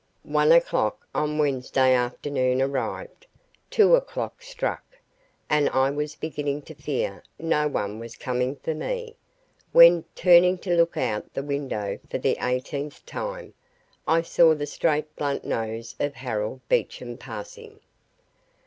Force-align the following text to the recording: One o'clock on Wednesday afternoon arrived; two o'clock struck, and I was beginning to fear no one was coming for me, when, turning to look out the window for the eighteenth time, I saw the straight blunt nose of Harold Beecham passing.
One 0.23 0.51
o'clock 0.51 1.05
on 1.13 1.37
Wednesday 1.37 1.93
afternoon 1.93 2.59
arrived; 2.59 3.27
two 3.69 3.93
o'clock 3.93 4.41
struck, 4.41 4.81
and 5.47 5.69
I 5.69 5.91
was 5.91 6.15
beginning 6.15 6.63
to 6.63 6.73
fear 6.73 7.21
no 7.37 7.67
one 7.67 7.99
was 7.99 8.15
coming 8.15 8.55
for 8.55 8.73
me, 8.73 9.15
when, 9.73 10.03
turning 10.15 10.57
to 10.57 10.75
look 10.75 10.97
out 10.97 11.31
the 11.35 11.43
window 11.43 11.99
for 12.09 12.17
the 12.17 12.35
eighteenth 12.41 13.05
time, 13.05 13.53
I 14.07 14.23
saw 14.23 14.55
the 14.55 14.65
straight 14.65 15.15
blunt 15.15 15.45
nose 15.45 15.93
of 15.99 16.15
Harold 16.15 16.61
Beecham 16.67 17.15
passing. 17.17 17.79